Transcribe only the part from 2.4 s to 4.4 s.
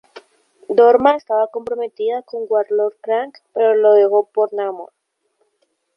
Warlord Krang, pero lo dejó